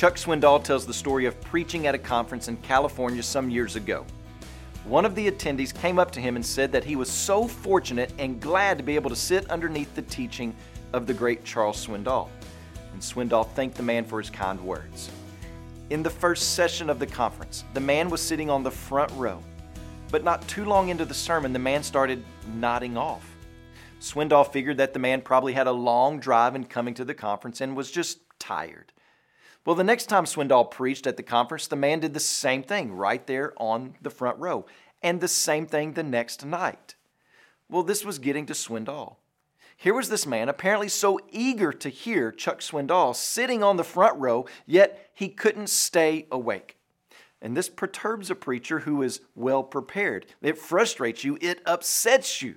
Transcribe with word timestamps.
Chuck 0.00 0.16
Swindoll 0.16 0.64
tells 0.64 0.86
the 0.86 0.94
story 0.94 1.26
of 1.26 1.38
preaching 1.42 1.86
at 1.86 1.94
a 1.94 1.98
conference 1.98 2.48
in 2.48 2.56
California 2.56 3.22
some 3.22 3.50
years 3.50 3.76
ago. 3.76 4.06
One 4.84 5.04
of 5.04 5.14
the 5.14 5.30
attendees 5.30 5.78
came 5.78 5.98
up 5.98 6.10
to 6.12 6.22
him 6.22 6.36
and 6.36 6.46
said 6.46 6.72
that 6.72 6.84
he 6.84 6.96
was 6.96 7.10
so 7.10 7.46
fortunate 7.46 8.10
and 8.18 8.40
glad 8.40 8.78
to 8.78 8.82
be 8.82 8.94
able 8.94 9.10
to 9.10 9.14
sit 9.14 9.50
underneath 9.50 9.94
the 9.94 10.00
teaching 10.00 10.56
of 10.94 11.06
the 11.06 11.12
great 11.12 11.44
Charles 11.44 11.86
Swindoll. 11.86 12.30
And 12.94 13.02
Swindoll 13.02 13.46
thanked 13.50 13.76
the 13.76 13.82
man 13.82 14.06
for 14.06 14.18
his 14.18 14.30
kind 14.30 14.58
words. 14.64 15.10
In 15.90 16.02
the 16.02 16.08
first 16.08 16.54
session 16.54 16.88
of 16.88 16.98
the 16.98 17.06
conference, 17.06 17.64
the 17.74 17.80
man 17.80 18.08
was 18.08 18.22
sitting 18.22 18.48
on 18.48 18.62
the 18.62 18.70
front 18.70 19.12
row, 19.16 19.42
but 20.10 20.24
not 20.24 20.48
too 20.48 20.64
long 20.64 20.88
into 20.88 21.04
the 21.04 21.12
sermon, 21.12 21.52
the 21.52 21.58
man 21.58 21.82
started 21.82 22.24
nodding 22.54 22.96
off. 22.96 23.36
Swindoll 24.00 24.50
figured 24.50 24.78
that 24.78 24.94
the 24.94 24.98
man 24.98 25.20
probably 25.20 25.52
had 25.52 25.66
a 25.66 25.72
long 25.72 26.18
drive 26.18 26.54
in 26.54 26.64
coming 26.64 26.94
to 26.94 27.04
the 27.04 27.12
conference 27.12 27.60
and 27.60 27.76
was 27.76 27.90
just 27.90 28.20
tired. 28.38 28.92
Well, 29.66 29.76
the 29.76 29.84
next 29.84 30.06
time 30.06 30.24
Swindoll 30.24 30.70
preached 30.70 31.06
at 31.06 31.16
the 31.16 31.22
conference, 31.22 31.66
the 31.66 31.76
man 31.76 32.00
did 32.00 32.14
the 32.14 32.20
same 32.20 32.62
thing 32.62 32.92
right 32.92 33.26
there 33.26 33.52
on 33.58 33.94
the 34.00 34.10
front 34.10 34.38
row, 34.38 34.64
and 35.02 35.20
the 35.20 35.28
same 35.28 35.66
thing 35.66 35.92
the 35.92 36.02
next 36.02 36.44
night. 36.44 36.94
Well, 37.68 37.82
this 37.82 38.04
was 38.04 38.18
getting 38.18 38.46
to 38.46 38.54
Swindoll. 38.54 39.16
Here 39.76 39.94
was 39.94 40.08
this 40.08 40.26
man, 40.26 40.48
apparently 40.48 40.88
so 40.88 41.18
eager 41.30 41.72
to 41.72 41.88
hear 41.88 42.32
Chuck 42.32 42.60
Swindoll, 42.60 43.14
sitting 43.14 43.62
on 43.62 43.76
the 43.76 43.84
front 43.84 44.18
row, 44.18 44.46
yet 44.66 45.10
he 45.14 45.28
couldn't 45.28 45.68
stay 45.70 46.26
awake. 46.30 46.76
And 47.42 47.56
this 47.56 47.68
perturbs 47.68 48.30
a 48.30 48.34
preacher 48.34 48.80
who 48.80 49.02
is 49.02 49.20
well 49.34 49.62
prepared. 49.62 50.26
It 50.42 50.58
frustrates 50.58 51.24
you, 51.24 51.38
it 51.40 51.62
upsets 51.64 52.42
you. 52.42 52.56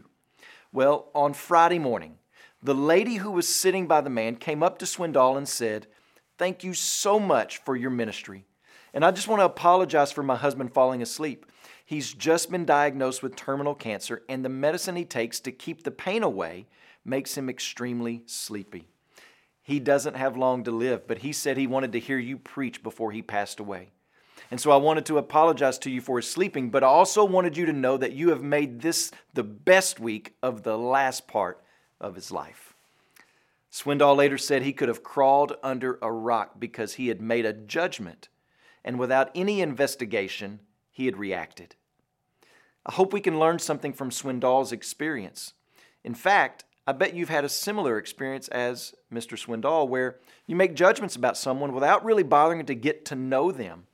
Well, 0.73 1.09
on 1.13 1.33
Friday 1.33 1.79
morning, 1.79 2.17
the 2.61 2.75
lady 2.75 3.15
who 3.15 3.31
was 3.31 3.47
sitting 3.47 3.87
by 3.87 4.01
the 4.01 4.09
man 4.09 4.35
came 4.35 4.63
up 4.63 4.77
to 4.79 4.85
Swindoll 4.85 5.37
and 5.37 5.47
said, 5.47 5.87
Thank 6.37 6.63
you 6.63 6.73
so 6.73 7.19
much 7.19 7.57
for 7.59 7.75
your 7.75 7.91
ministry. 7.91 8.45
And 8.93 9.03
I 9.03 9.11
just 9.11 9.27
want 9.27 9.39
to 9.41 9.45
apologize 9.45 10.11
for 10.11 10.23
my 10.23 10.35
husband 10.35 10.73
falling 10.73 11.01
asleep. 11.01 11.45
He's 11.85 12.13
just 12.13 12.49
been 12.49 12.65
diagnosed 12.65 13.21
with 13.21 13.35
terminal 13.35 13.75
cancer, 13.75 14.23
and 14.29 14.43
the 14.43 14.49
medicine 14.49 14.95
he 14.95 15.05
takes 15.05 15.39
to 15.41 15.51
keep 15.51 15.83
the 15.83 15.91
pain 15.91 16.23
away 16.23 16.67
makes 17.03 17.37
him 17.37 17.49
extremely 17.49 18.23
sleepy. 18.25 18.87
He 19.61 19.79
doesn't 19.79 20.15
have 20.15 20.37
long 20.37 20.63
to 20.65 20.71
live, 20.71 21.07
but 21.07 21.19
he 21.19 21.33
said 21.33 21.57
he 21.57 21.67
wanted 21.67 21.91
to 21.93 21.99
hear 21.99 22.17
you 22.17 22.37
preach 22.37 22.83
before 22.83 23.11
he 23.11 23.21
passed 23.21 23.59
away. 23.59 23.91
And 24.51 24.59
so 24.59 24.71
I 24.71 24.77
wanted 24.77 25.05
to 25.07 25.17
apologize 25.17 25.77
to 25.79 25.89
you 25.89 26.01
for 26.01 26.17
his 26.17 26.29
sleeping, 26.29 26.69
but 26.69 26.83
I 26.83 26.87
also 26.87 27.23
wanted 27.23 27.57
you 27.57 27.65
to 27.65 27.73
know 27.73 27.97
that 27.97 28.13
you 28.13 28.29
have 28.29 28.43
made 28.43 28.81
this 28.81 29.11
the 29.33 29.43
best 29.43 29.99
week 29.99 30.35
of 30.43 30.63
the 30.63 30.77
last 30.77 31.27
part 31.27 31.63
of 31.99 32.15
his 32.15 32.31
life. 32.31 32.72
Swindoll 33.73 34.15
later 34.15 34.37
said 34.37 34.61
he 34.61 34.71
could 34.71 34.87
have 34.87 35.01
crawled 35.01 35.57
under 35.63 35.97
a 35.99 36.11
rock 36.11 36.59
because 36.59 36.93
he 36.93 37.07
had 37.07 37.19
made 37.19 37.43
a 37.43 37.53
judgment, 37.53 38.29
and 38.85 38.99
without 38.99 39.31
any 39.33 39.61
investigation, 39.61 40.59
he 40.91 41.07
had 41.07 41.17
reacted. 41.17 41.75
I 42.85 42.91
hope 42.91 43.11
we 43.11 43.19
can 43.19 43.39
learn 43.39 43.57
something 43.57 43.91
from 43.91 44.11
Swindoll's 44.11 44.71
experience. 44.71 45.53
In 46.03 46.13
fact, 46.13 46.65
I 46.85 46.91
bet 46.91 47.15
you've 47.15 47.29
had 47.29 47.45
a 47.45 47.49
similar 47.49 47.97
experience 47.97 48.47
as 48.49 48.93
Mr. 49.11 49.35
Swindoll, 49.35 49.87
where 49.87 50.19
you 50.45 50.55
make 50.55 50.75
judgments 50.75 51.15
about 51.15 51.35
someone 51.35 51.73
without 51.73 52.05
really 52.05 52.21
bothering 52.21 52.63
to 52.63 52.75
get 52.75 53.05
to 53.05 53.15
know 53.15 53.51
them. 53.51 53.87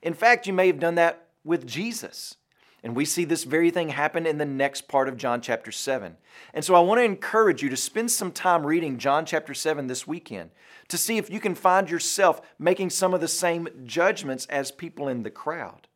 In 0.00 0.14
fact, 0.14 0.46
you 0.46 0.54
may 0.54 0.68
have 0.68 0.80
done 0.80 0.94
that 0.94 1.26
with 1.44 1.66
Jesus. 1.66 2.36
And 2.82 2.94
we 2.94 3.04
see 3.04 3.24
this 3.24 3.44
very 3.44 3.70
thing 3.70 3.88
happen 3.88 4.26
in 4.26 4.38
the 4.38 4.44
next 4.44 4.86
part 4.86 5.08
of 5.08 5.16
John 5.16 5.40
chapter 5.40 5.72
7. 5.72 6.16
And 6.54 6.64
so 6.64 6.74
I 6.74 6.80
want 6.80 7.00
to 7.00 7.04
encourage 7.04 7.62
you 7.62 7.68
to 7.70 7.76
spend 7.76 8.10
some 8.10 8.30
time 8.30 8.66
reading 8.66 8.98
John 8.98 9.26
chapter 9.26 9.54
7 9.54 9.86
this 9.86 10.06
weekend 10.06 10.50
to 10.88 10.98
see 10.98 11.16
if 11.16 11.30
you 11.30 11.40
can 11.40 11.54
find 11.54 11.90
yourself 11.90 12.40
making 12.58 12.90
some 12.90 13.14
of 13.14 13.20
the 13.20 13.28
same 13.28 13.68
judgments 13.84 14.46
as 14.46 14.70
people 14.70 15.08
in 15.08 15.22
the 15.22 15.30
crowd. 15.30 15.88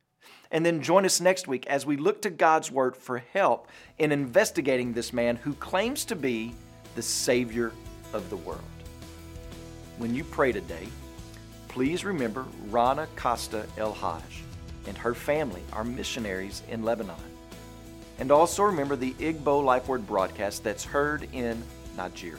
And 0.51 0.67
then 0.67 0.83
join 0.83 1.05
us 1.05 1.21
next 1.21 1.47
week 1.47 1.65
as 1.67 1.87
we 1.87 1.97
look 1.97 2.23
to 2.23 2.31
God's 2.31 2.73
Word 2.73 2.97
for 2.97 3.19
help 3.19 3.69
in 3.99 4.11
investigating 4.11 4.93
this 4.93 5.13
man 5.13 5.37
who 5.37 5.55
claims 5.55 6.05
to 6.07 6.17
be 6.17 6.55
the 6.97 7.03
Savior 7.03 7.73
of 8.13 8.29
the 8.31 8.37
world. 8.37 8.61
When 9.99 10.13
you 10.15 10.25
pray 10.25 10.51
today, 10.51 10.89
please 11.69 12.05
remember 12.05 12.47
Rana 12.69 13.07
Costa 13.15 13.67
El 13.77 13.93
Hajj 13.93 14.43
and 14.87 14.97
her 14.99 15.15
family 15.15 15.63
are 15.73 15.85
missionaries 15.85 16.63
in 16.69 16.83
Lebanon. 16.83 17.17
And 18.19 18.31
also 18.31 18.65
remember 18.65 18.97
the 18.97 19.15
Igbo 19.15 19.65
Life 19.65 19.89
Word 19.89 20.07
broadcast 20.07 20.63
that's 20.63 20.85
heard 20.85 21.29
in 21.33 21.63
Nigeria. 21.97 22.37